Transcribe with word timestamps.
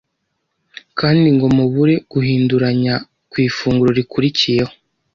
kandi 0.99 1.27
ngo 1.35 1.47
mubure 1.57 1.95
guhinduranya 2.11 2.95
ku 3.31 3.35
ifunguro 3.47 3.91
rikurikiyeho 3.99 4.73